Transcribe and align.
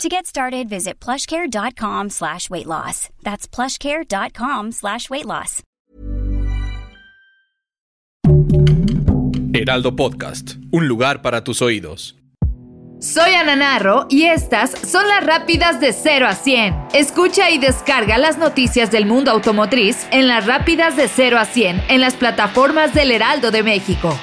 To 0.00 0.08
get 0.08 0.26
started, 0.26 0.68
visit 0.68 0.98
plushcare.com 1.00 2.10
slash 2.10 2.50
weight 2.50 2.66
loss. 2.66 3.08
That's 3.22 3.46
plushcare.com 3.46 4.72
slash 4.72 5.08
weight 5.10 5.26
loss. 5.26 5.62
Heraldo 9.54 9.94
Podcast, 9.94 10.56
un 10.72 10.88
lugar 10.88 11.22
para 11.22 11.44
tus 11.44 11.62
oídos. 11.62 12.16
Soy 13.00 13.34
Ana 13.34 13.56
Narro 13.56 14.06
y 14.08 14.24
estas 14.24 14.70
son 14.70 15.06
las 15.08 15.24
rápidas 15.26 15.80
de 15.80 15.92
0 15.92 16.26
a 16.26 16.34
100. 16.34 16.74
Escucha 16.94 17.50
y 17.50 17.58
descarga 17.58 18.16
las 18.16 18.38
noticias 18.38 18.90
del 18.90 19.06
mundo 19.06 19.30
automotriz 19.30 20.06
en 20.10 20.26
las 20.28 20.46
rápidas 20.46 20.96
de 20.96 21.08
0 21.08 21.38
a 21.38 21.44
100 21.44 21.82
en 21.88 22.00
las 22.00 22.14
plataformas 22.14 22.94
del 22.94 23.10
Heraldo 23.10 23.50
de 23.50 23.62
México. 23.62 24.16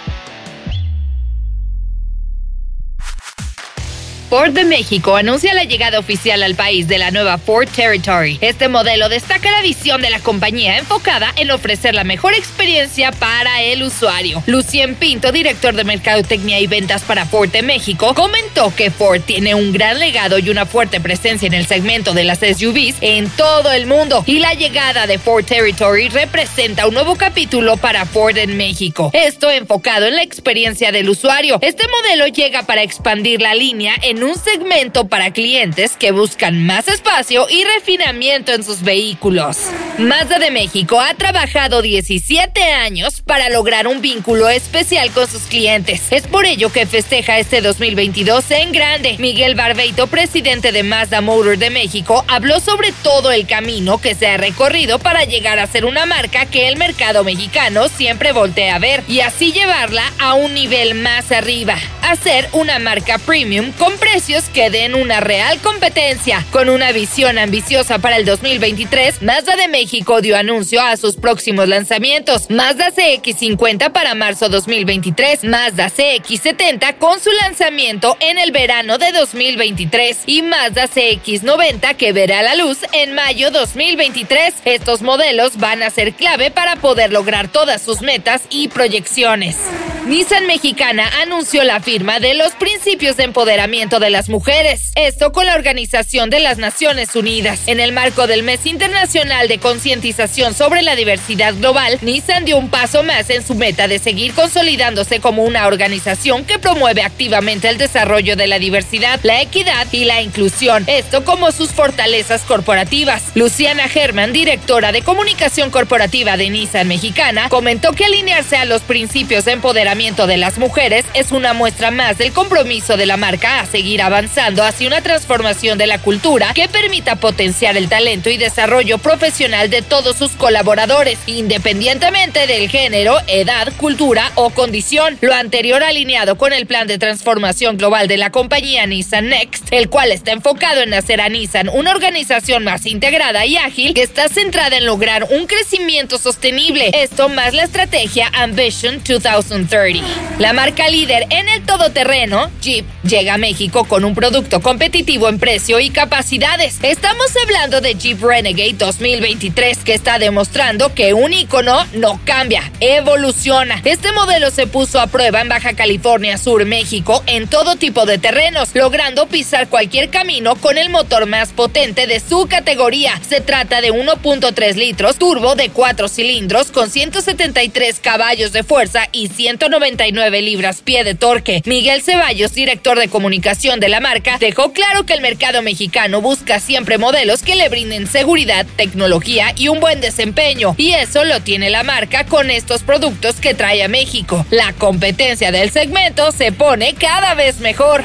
Ford 4.29 4.51
de 4.51 4.63
México 4.63 5.15
anuncia 5.15 5.55
la 5.55 5.63
llegada 5.63 5.97
oficial 5.97 6.43
al 6.43 6.53
país 6.53 6.87
de 6.87 6.99
la 6.99 7.09
nueva 7.09 7.39
Ford 7.39 7.67
Territory. 7.67 8.37
Este 8.41 8.67
modelo 8.67 9.09
destaca 9.09 9.49
la 9.49 9.63
visión 9.63 10.03
de 10.03 10.11
la 10.11 10.19
compañía 10.19 10.77
enfocada 10.77 11.33
en 11.35 11.49
ofrecer 11.49 11.95
la 11.95 12.03
mejor 12.03 12.35
experiencia 12.35 13.11
para 13.11 13.63
el 13.63 13.81
usuario. 13.81 14.43
Lucien 14.45 14.93
Pinto, 14.93 15.31
director 15.31 15.73
de 15.73 15.83
Mercadotecnia 15.83 16.59
y 16.59 16.67
Ventas 16.67 17.01
para 17.01 17.25
Ford 17.25 17.49
de 17.49 17.63
México, 17.63 18.13
comentó 18.13 18.71
que 18.75 18.91
Ford 18.91 19.21
tiene 19.21 19.55
un 19.55 19.73
gran 19.73 19.97
legado 19.97 20.37
y 20.37 20.51
una 20.51 20.67
fuerte 20.67 21.01
presencia 21.01 21.47
en 21.47 21.55
el 21.55 21.65
segmento 21.65 22.13
de 22.13 22.23
las 22.23 22.37
SUVs 22.37 22.97
en 23.01 23.31
todo 23.31 23.71
el 23.71 23.87
mundo 23.87 24.23
y 24.27 24.37
la 24.37 24.53
llegada 24.53 25.07
de 25.07 25.17
Ford 25.17 25.43
Territory 25.43 26.09
representa 26.09 26.85
un 26.85 26.93
nuevo 26.93 27.15
capítulo 27.15 27.77
para 27.77 28.05
Ford 28.05 28.37
en 28.37 28.57
México. 28.57 29.09
Esto 29.11 29.49
enfocado 29.49 30.05
en 30.05 30.15
la 30.15 30.21
experiencia 30.21 30.91
del 30.91 31.09
usuario. 31.09 31.57
Este 31.63 31.87
modelo 31.87 32.27
llega 32.27 32.61
para 32.61 32.83
expandir 32.83 33.41
la 33.41 33.55
línea 33.55 33.95
en 34.03 34.18
un 34.23 34.35
segmento 34.35 35.07
para 35.07 35.31
clientes 35.31 35.95
que 35.97 36.11
buscan 36.11 36.65
más 36.65 36.87
espacio 36.87 37.47
y 37.49 37.63
refinamiento 37.63 38.53
en 38.53 38.63
sus 38.63 38.81
vehículos. 38.81 39.57
Mazda 39.97 40.39
de 40.39 40.51
México 40.51 40.99
ha 40.99 41.13
trabajado 41.13 41.81
17 41.81 42.61
años 42.63 43.21
para 43.21 43.49
lograr 43.49 43.87
un 43.87 44.01
vínculo 44.01 44.49
especial 44.49 45.11
con 45.11 45.27
sus 45.27 45.43
clientes. 45.43 46.03
Es 46.11 46.27
por 46.27 46.45
ello 46.45 46.71
que 46.71 46.85
festeja 46.85 47.39
este 47.39 47.61
2022 47.61 48.49
en 48.51 48.71
grande. 48.71 49.17
Miguel 49.19 49.55
Barbeito, 49.55 50.07
presidente 50.07 50.71
de 50.71 50.83
Mazda 50.83 51.21
Motor 51.21 51.57
de 51.57 51.69
México, 51.69 52.23
habló 52.27 52.59
sobre 52.59 52.91
todo 53.03 53.31
el 53.31 53.45
camino 53.45 53.99
que 53.99 54.15
se 54.15 54.27
ha 54.27 54.37
recorrido 54.37 54.99
para 54.99 55.25
llegar 55.25 55.59
a 55.59 55.67
ser 55.67 55.85
una 55.85 56.05
marca 56.05 56.45
que 56.45 56.67
el 56.67 56.77
mercado 56.77 57.23
mexicano 57.23 57.89
siempre 57.89 58.31
voltea 58.31 58.75
a 58.75 58.79
ver 58.79 59.03
y 59.07 59.19
así 59.19 59.51
llevarla 59.51 60.03
a 60.19 60.33
un 60.33 60.53
nivel 60.53 60.95
más 60.95 61.31
arriba, 61.31 61.77
a 62.01 62.15
ser 62.15 62.47
una 62.53 62.79
marca 62.79 63.17
premium 63.17 63.71
con 63.73 63.97
precios 64.11 64.45
que 64.45 64.69
una 64.95 65.19
real 65.19 65.59
competencia. 65.59 66.45
Con 66.51 66.69
una 66.69 66.91
visión 66.91 67.37
ambiciosa 67.37 67.99
para 67.99 68.17
el 68.17 68.25
2023, 68.25 69.21
Mazda 69.21 69.55
de 69.55 69.67
México 69.67 70.21
dio 70.21 70.37
anuncio 70.37 70.81
a 70.81 70.95
sus 70.97 71.15
próximos 71.15 71.67
lanzamientos. 71.67 72.49
Mazda 72.49 72.91
CX50 72.91 73.91
para 73.91 74.15
marzo 74.15 74.47
2023, 74.49 75.43
Mazda 75.43 75.89
CX70 75.89 76.97
con 76.97 77.19
su 77.19 77.31
lanzamiento 77.31 78.15
en 78.19 78.37
el 78.37 78.51
verano 78.51 78.97
de 78.97 79.11
2023 79.11 80.17
y 80.25 80.41
Mazda 80.43 80.87
CX90 80.87 81.95
que 81.95 82.13
verá 82.13 82.41
la 82.41 82.55
luz 82.55 82.79
en 82.93 83.13
mayo 83.13 83.51
2023. 83.51 84.53
Estos 84.65 85.01
modelos 85.01 85.57
van 85.57 85.83
a 85.83 85.89
ser 85.89 86.13
clave 86.13 86.51
para 86.51 86.77
poder 86.77 87.11
lograr 87.11 87.47
todas 87.47 87.81
sus 87.81 88.01
metas 88.01 88.43
y 88.49 88.69
proyecciones. 88.69 89.57
Nissan 90.05 90.47
Mexicana 90.47 91.07
anunció 91.21 91.63
la 91.63 91.81
firma 91.81 92.19
de 92.19 92.33
los 92.33 92.53
principios 92.55 93.17
de 93.17 93.25
empoderamiento 93.25 93.98
de 93.99 94.09
las 94.09 94.29
mujeres. 94.29 94.91
Esto 94.95 95.31
con 95.31 95.45
la 95.45 95.55
Organización 95.55 96.29
de 96.29 96.39
las 96.39 96.57
Naciones 96.57 97.15
Unidas. 97.15 97.61
En 97.67 97.79
el 97.79 97.91
marco 97.91 98.27
del 98.27 98.43
Mes 98.43 98.65
Internacional 98.65 99.47
de 99.47 99.59
Concientización 99.59 100.53
sobre 100.53 100.81
la 100.81 100.95
Diversidad 100.95 101.53
Global, 101.55 101.99
Nissan 102.01 102.45
dio 102.45 102.57
un 102.57 102.69
paso 102.69 103.03
más 103.03 103.29
en 103.29 103.45
su 103.45 103.55
meta 103.55 103.87
de 103.87 103.99
seguir 103.99 104.33
consolidándose 104.33 105.19
como 105.19 105.43
una 105.43 105.67
organización 105.67 106.45
que 106.45 106.59
promueve 106.59 107.03
activamente 107.03 107.67
el 107.69 107.77
desarrollo 107.77 108.35
de 108.35 108.47
la 108.47 108.59
diversidad, 108.59 109.19
la 109.23 109.41
equidad 109.41 109.87
y 109.91 110.05
la 110.05 110.21
inclusión. 110.21 110.83
Esto 110.87 111.25
como 111.25 111.51
sus 111.51 111.71
fortalezas 111.71 112.43
corporativas. 112.43 113.23
Luciana 113.35 113.87
German, 113.87 114.33
directora 114.33 114.91
de 114.91 115.01
comunicación 115.01 115.71
corporativa 115.71 116.37
de 116.37 116.49
Nissan 116.49 116.87
Mexicana, 116.87 117.49
comentó 117.49 117.93
que 117.93 118.05
alinearse 118.05 118.57
a 118.57 118.65
los 118.65 118.81
principios 118.81 119.45
de 119.45 119.53
empoderamiento 119.53 120.27
de 120.27 120.37
las 120.37 120.57
mujeres 120.57 121.05
es 121.13 121.31
una 121.31 121.53
muestra 121.53 121.91
más 121.91 122.17
del 122.17 122.31
compromiso 122.31 122.97
de 122.97 123.05
la 123.05 123.17
marca 123.17 123.59
a 123.59 123.65
seguir 123.65 123.88
avanzando 123.97 124.63
hacia 124.63 124.87
una 124.87 125.01
transformación 125.01 125.77
de 125.77 125.87
la 125.87 125.97
cultura 125.97 126.53
que 126.53 126.67
permita 126.67 127.15
potenciar 127.15 127.75
el 127.75 127.89
talento 127.89 128.29
y 128.29 128.37
desarrollo 128.37 128.99
profesional 128.99 129.69
de 129.69 129.81
todos 129.81 130.15
sus 130.15 130.31
colaboradores, 130.31 131.17
independientemente 131.25 132.45
del 132.45 132.69
género, 132.69 133.17
edad, 133.27 133.73
cultura 133.77 134.31
o 134.35 134.51
condición. 134.51 135.17
Lo 135.21 135.33
anterior 135.33 135.83
alineado 135.83 136.37
con 136.37 136.53
el 136.53 136.67
plan 136.67 136.87
de 136.87 136.99
transformación 136.99 137.77
global 137.77 138.07
de 138.07 138.17
la 138.17 138.29
compañía 138.29 138.85
Nissan 138.85 139.29
Next, 139.29 139.67
el 139.71 139.89
cual 139.89 140.11
está 140.11 140.31
enfocado 140.31 140.81
en 140.81 140.93
hacer 140.93 141.19
a 141.19 141.29
Nissan 141.29 141.69
una 141.69 141.91
organización 141.91 142.63
más 142.63 142.85
integrada 142.85 143.45
y 143.45 143.57
ágil 143.57 143.93
que 143.93 144.03
está 144.03 144.29
centrada 144.29 144.77
en 144.77 144.85
lograr 144.85 145.25
un 145.31 145.47
crecimiento 145.47 146.17
sostenible. 146.17 146.91
Esto 146.93 147.27
más 147.27 147.53
la 147.53 147.63
estrategia 147.63 148.29
Ambition 148.33 149.01
2030. 149.03 150.05
La 150.37 150.53
marca 150.53 150.87
líder 150.89 151.25
en 151.29 151.49
el 151.49 151.65
todoterreno, 151.65 152.51
Jeep, 152.61 152.85
llega 153.03 153.33
a 153.33 153.37
México 153.37 153.78
con 153.85 154.05
un 154.05 154.15
producto 154.15 154.61
competitivo 154.61 155.29
en 155.29 155.39
precio 155.39 155.79
y 155.79 155.89
capacidades. 155.89 156.77
Estamos 156.81 157.27
hablando 157.43 157.81
de 157.81 157.95
Jeep 157.95 158.21
Renegade 158.21 158.73
2023, 158.73 159.79
que 159.79 159.93
está 159.93 160.19
demostrando 160.19 160.93
que 160.93 161.13
un 161.13 161.33
icono 161.33 161.85
no 161.93 162.19
cambia, 162.25 162.71
evoluciona. 162.79 163.81
Este 163.83 164.11
modelo 164.11 164.51
se 164.51 164.67
puso 164.67 164.99
a 164.99 165.07
prueba 165.07 165.41
en 165.41 165.49
Baja 165.49 165.73
California 165.73 166.37
Sur, 166.37 166.65
México, 166.65 167.23
en 167.25 167.47
todo 167.47 167.75
tipo 167.75 168.05
de 168.05 168.17
terrenos, 168.17 168.69
logrando 168.73 169.27
pisar 169.27 169.69
cualquier 169.69 170.09
camino 170.09 170.55
con 170.55 170.77
el 170.77 170.89
motor 170.89 171.25
más 171.25 171.49
potente 171.49 172.07
de 172.07 172.19
su 172.19 172.47
categoría. 172.47 173.19
Se 173.27 173.41
trata 173.41 173.81
de 173.81 173.91
1.3 173.93 174.75
litros 174.75 175.17
turbo 175.17 175.55
de 175.55 175.69
4 175.69 176.07
cilindros 176.07 176.71
con 176.71 176.89
173 176.89 177.99
caballos 177.99 178.51
de 178.51 178.63
fuerza 178.63 179.07
y 179.11 179.27
190 179.27 179.79
99 179.79 180.41
libras 180.41 180.81
pie 180.81 181.03
de 181.03 181.15
torque. 181.15 181.61
Miguel 181.65 182.01
Ceballos, 182.01 182.53
director 182.53 182.99
de 182.99 183.07
comunicación 183.07 183.58
de 183.59 183.89
la 183.89 183.99
marca, 183.99 184.37
dejó 184.39 184.71
claro 184.71 185.05
que 185.05 185.11
el 185.11 185.19
mercado 185.19 185.61
mexicano 185.61 186.21
busca 186.21 186.61
siempre 186.61 186.97
modelos 186.97 187.43
que 187.43 187.57
le 187.57 187.67
brinden 187.67 188.07
seguridad, 188.07 188.65
tecnología 188.77 189.53
y 189.57 189.67
un 189.67 189.81
buen 189.81 189.99
desempeño. 189.99 190.75
Y 190.77 190.91
eso 190.91 191.25
lo 191.25 191.41
tiene 191.41 191.69
la 191.69 191.83
marca 191.83 192.25
con 192.25 192.51
estos 192.51 192.83
productos 192.83 193.35
que 193.41 193.53
trae 193.53 193.83
a 193.83 193.89
México. 193.89 194.45
La 194.49 194.71
competencia 194.71 195.51
del 195.51 195.71
segmento 195.71 196.31
se 196.31 196.53
pone 196.53 196.93
cada 196.93 197.33
vez 197.33 197.59
mejor. 197.59 198.01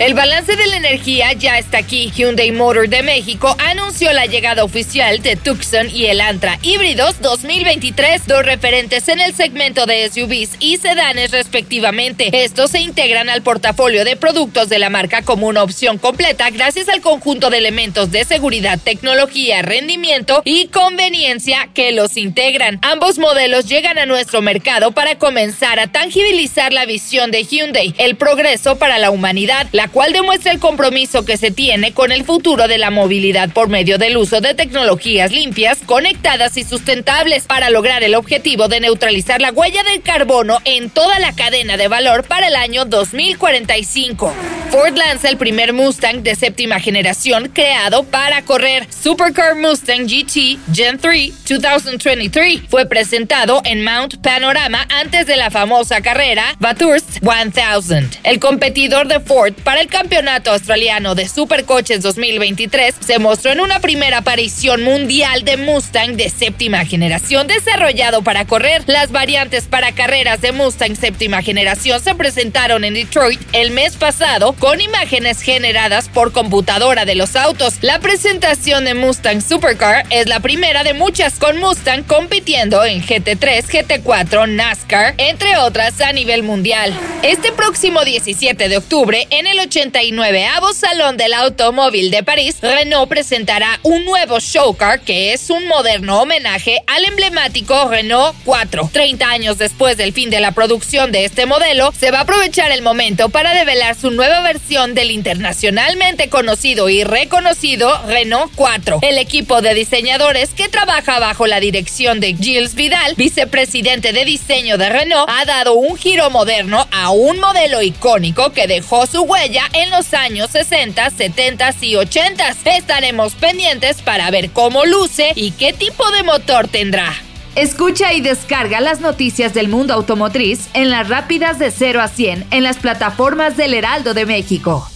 El 0.00 0.14
balance 0.14 0.56
de 0.56 0.66
la 0.66 0.78
energía 0.78 1.34
ya 1.34 1.58
está 1.58 1.76
aquí. 1.76 2.10
Hyundai 2.16 2.52
Motor 2.52 2.88
de 2.88 3.02
México 3.02 3.54
anunció 3.58 4.10
la 4.14 4.24
llegada 4.24 4.64
oficial 4.64 5.20
de 5.20 5.36
Tucson 5.36 5.90
y 5.90 6.06
el 6.06 6.22
Antra 6.22 6.58
híbridos 6.62 7.20
2023, 7.20 8.26
dos 8.26 8.42
referentes 8.46 9.06
en 9.08 9.20
el 9.20 9.34
segmento 9.34 9.84
de 9.84 10.08
SUVs 10.08 10.56
y 10.58 10.78
sedanes 10.78 11.32
respectivamente. 11.32 12.30
Estos 12.32 12.70
se 12.70 12.80
integran 12.80 13.28
al 13.28 13.42
portafolio 13.42 14.06
de 14.06 14.16
productos 14.16 14.70
de 14.70 14.78
la 14.78 14.88
marca 14.88 15.20
como 15.20 15.48
una 15.48 15.62
opción 15.62 15.98
completa 15.98 16.48
gracias 16.48 16.88
al 16.88 17.02
conjunto 17.02 17.50
de 17.50 17.58
elementos 17.58 18.10
de 18.10 18.24
seguridad, 18.24 18.78
tecnología, 18.82 19.60
rendimiento 19.60 20.40
y 20.46 20.68
conveniencia 20.68 21.68
que 21.74 21.92
los 21.92 22.16
integran. 22.16 22.78
Ambos 22.80 23.18
modelos 23.18 23.66
llegan 23.66 23.98
a 23.98 24.06
nuestro 24.06 24.40
mercado 24.40 24.92
para 24.92 25.18
comenzar 25.18 25.78
a 25.78 25.88
tangibilizar 25.88 26.72
la 26.72 26.86
visión 26.86 27.30
de 27.30 27.44
Hyundai, 27.44 27.94
el 27.98 28.16
progreso 28.16 28.78
para 28.78 28.96
la 28.96 29.10
humanidad, 29.10 29.66
la 29.72 29.89
cual 29.92 30.12
demuestra 30.12 30.52
el 30.52 30.58
compromiso 30.58 31.24
que 31.24 31.36
se 31.36 31.50
tiene 31.50 31.92
con 31.92 32.12
el 32.12 32.24
futuro 32.24 32.68
de 32.68 32.78
la 32.78 32.90
movilidad 32.90 33.50
por 33.50 33.68
medio 33.68 33.98
del 33.98 34.16
uso 34.16 34.40
de 34.40 34.54
tecnologías 34.54 35.32
limpias, 35.32 35.78
conectadas 35.86 36.56
y 36.56 36.64
sustentables 36.64 37.44
para 37.44 37.70
lograr 37.70 38.02
el 38.02 38.14
objetivo 38.14 38.68
de 38.68 38.80
neutralizar 38.80 39.40
la 39.40 39.52
huella 39.52 39.82
del 39.82 40.02
carbono 40.02 40.58
en 40.64 40.90
toda 40.90 41.18
la 41.18 41.34
cadena 41.34 41.76
de 41.76 41.88
valor 41.88 42.24
para 42.24 42.48
el 42.48 42.56
año 42.56 42.84
2045. 42.84 44.34
Ford 44.70 44.96
lanza 44.96 45.28
el 45.28 45.36
primer 45.36 45.72
Mustang 45.72 46.22
de 46.22 46.36
séptima 46.36 46.78
generación 46.78 47.50
creado 47.52 48.04
para 48.04 48.42
correr. 48.42 48.86
Supercar 48.92 49.56
Mustang 49.56 50.06
GT 50.06 50.58
Gen 50.72 50.98
3 50.98 51.32
2023 51.44 52.62
fue 52.68 52.86
presentado 52.86 53.60
en 53.64 53.82
Mount 53.82 54.18
Panorama 54.18 54.86
antes 54.88 55.26
de 55.26 55.36
la 55.36 55.50
famosa 55.50 56.00
carrera 56.02 56.54
Bathurst 56.60 57.20
1000. 57.20 58.20
El 58.22 58.38
competidor 58.38 59.08
de 59.08 59.18
Ford 59.18 59.54
para 59.64 59.79
el 59.80 59.88
campeonato 59.88 60.52
australiano 60.52 61.14
de 61.14 61.26
supercoches 61.26 62.02
2023 62.02 62.94
se 63.00 63.18
mostró 63.18 63.52
en 63.52 63.60
una 63.60 63.80
primera 63.80 64.18
aparición 64.18 64.82
mundial 64.82 65.42
de 65.44 65.56
Mustang 65.56 66.16
de 66.16 66.28
séptima 66.28 66.84
generación 66.84 67.46
desarrollado 67.46 68.20
para 68.20 68.44
correr. 68.44 68.82
Las 68.86 69.10
variantes 69.10 69.64
para 69.64 69.92
carreras 69.92 70.42
de 70.42 70.52
Mustang 70.52 70.96
séptima 70.96 71.40
generación 71.40 71.98
se 72.00 72.14
presentaron 72.14 72.84
en 72.84 72.92
Detroit 72.92 73.40
el 73.54 73.70
mes 73.70 73.96
pasado 73.96 74.52
con 74.52 74.82
imágenes 74.82 75.40
generadas 75.40 76.10
por 76.10 76.32
computadora 76.32 77.06
de 77.06 77.14
los 77.14 77.34
autos. 77.34 77.78
La 77.80 78.00
presentación 78.00 78.84
de 78.84 78.92
Mustang 78.92 79.40
Supercar 79.40 80.04
es 80.10 80.26
la 80.26 80.40
primera 80.40 80.84
de 80.84 80.92
muchas, 80.92 81.38
con 81.38 81.58
Mustang 81.58 82.02
compitiendo 82.02 82.84
en 82.84 83.02
GT3, 83.02 83.64
GT4, 83.64 84.46
NASCAR, 84.46 85.14
entre 85.16 85.56
otras 85.56 86.02
a 86.02 86.12
nivel 86.12 86.42
mundial. 86.42 86.92
Este 87.22 87.50
próximo 87.52 88.04
17 88.04 88.68
de 88.68 88.76
octubre, 88.76 89.26
en 89.30 89.46
el 89.46 89.58
89 89.60 90.46
Salón 90.74 91.16
del 91.16 91.34
Automóvil 91.34 92.10
de 92.10 92.22
París, 92.22 92.56
Renault 92.62 93.08
presentará 93.08 93.78
un 93.82 94.04
nuevo 94.04 94.38
showcar 94.38 95.00
que 95.00 95.32
es 95.32 95.50
un 95.50 95.66
moderno 95.66 96.22
homenaje 96.22 96.82
al 96.86 97.04
emblemático 97.04 97.88
Renault 97.88 98.34
4. 98.44 98.90
30 98.92 99.28
años 99.28 99.58
después 99.58 99.96
del 99.96 100.12
fin 100.12 100.30
de 100.30 100.40
la 100.40 100.52
producción 100.52 101.12
de 101.12 101.24
este 101.24 101.44
modelo, 101.44 101.92
se 101.98 102.10
va 102.10 102.18
a 102.18 102.22
aprovechar 102.22 102.70
el 102.70 102.82
momento 102.82 103.28
para 103.28 103.52
develar 103.52 103.96
su 103.96 104.10
nueva 104.10 104.40
versión 104.40 104.94
del 104.94 105.10
internacionalmente 105.10 106.30
conocido 106.30 106.88
y 106.88 107.04
reconocido 107.04 107.90
Renault 108.06 108.52
4. 108.54 109.00
El 109.02 109.18
equipo 109.18 109.60
de 109.60 109.74
diseñadores 109.74 110.50
que 110.50 110.68
trabaja 110.68 111.18
bajo 111.18 111.46
la 111.46 111.60
dirección 111.60 112.20
de 112.20 112.34
Gilles 112.34 112.74
Vidal, 112.74 113.14
vicepresidente 113.16 114.12
de 114.12 114.24
diseño 114.24 114.78
de 114.78 114.88
Renault, 114.88 115.28
ha 115.28 115.44
dado 115.44 115.74
un 115.74 115.96
giro 115.96 116.30
moderno 116.30 116.86
a 116.92 117.10
un 117.10 117.40
modelo 117.40 117.82
icónico 117.82 118.52
que 118.52 118.66
dejó 118.66 119.06
su 119.06 119.22
huella 119.22 119.49
en 119.72 119.90
los 119.90 120.14
años 120.14 120.50
60, 120.50 121.10
70 121.10 121.74
y 121.80 121.96
80. 121.96 122.56
Estaremos 122.64 123.34
pendientes 123.34 124.02
para 124.02 124.30
ver 124.30 124.50
cómo 124.50 124.84
luce 124.84 125.32
y 125.34 125.52
qué 125.52 125.72
tipo 125.72 126.10
de 126.12 126.22
motor 126.22 126.68
tendrá. 126.68 127.12
Escucha 127.56 128.12
y 128.12 128.20
descarga 128.20 128.80
las 128.80 129.00
noticias 129.00 129.52
del 129.54 129.68
mundo 129.68 129.92
automotriz 129.94 130.68
en 130.72 130.88
las 130.88 131.08
rápidas 131.08 131.58
de 131.58 131.70
0 131.70 132.00
a 132.00 132.08
100 132.08 132.46
en 132.50 132.62
las 132.62 132.78
plataformas 132.78 133.56
del 133.56 133.74
Heraldo 133.74 134.14
de 134.14 134.24
México. 134.24 134.86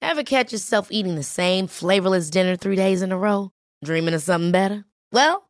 Ever 0.00 0.24
catch 0.24 0.52
yourself 0.52 0.88
eating 0.90 1.14
the 1.14 1.22
same 1.22 1.68
flavorless 1.68 2.30
dinner 2.30 2.56
three 2.56 2.76
days 2.76 3.02
in 3.02 3.12
a 3.12 3.16
row? 3.18 3.50
Dreaming 3.84 4.14
of 4.14 4.22
something 4.22 4.50
better? 4.50 4.84
Well, 5.12 5.49